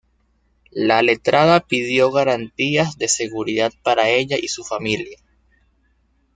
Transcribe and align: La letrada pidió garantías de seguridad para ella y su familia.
La 0.71 1.03
letrada 1.03 1.59
pidió 1.59 2.09
garantías 2.11 2.97
de 2.97 3.07
seguridad 3.07 3.71
para 3.83 4.09
ella 4.09 4.35
y 4.41 4.47
su 4.47 4.63
familia. 4.63 5.19